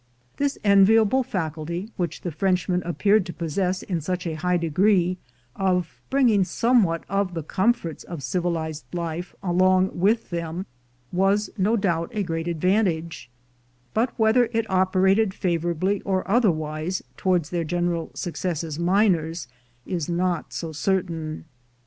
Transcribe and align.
This 0.37 0.57
enviable 0.63 1.21
faculty, 1.21 1.91
which 1.95 2.21
the 2.21 2.31
Frenchmen 2.31 2.81
ap 2.87 2.97
peared 2.97 3.23
to 3.27 3.33
possess 3.33 3.83
in 3.83 4.01
such 4.01 4.25
a 4.25 4.33
high 4.33 4.57
degree, 4.57 5.19
of 5.55 6.01
bringing 6.09 6.43
somewhat 6.43 7.03
of 7.07 7.35
the 7.35 7.43
comforts 7.43 8.03
of 8.03 8.23
civilized 8.23 8.85
life 8.95 9.35
along 9.43 9.91
with 9.93 10.31
them, 10.31 10.65
was 11.11 11.51
no 11.55 11.77
doubt 11.77 12.09
a 12.15 12.23
great 12.23 12.47
advantage; 12.47 13.29
but 13.93 14.09
whether 14.17 14.49
it 14.53 14.67
operated 14.71 15.35
favorably 15.35 16.01
or 16.01 16.27
otherwise 16.27 17.03
towards 17.15 17.51
their 17.51 17.63
general 17.63 18.09
success 18.15 18.63
as 18.63 18.79
miners, 18.79 19.47
is 19.85 20.09
not 20.09 20.51
so 20.51 20.71
certain. 20.71 21.45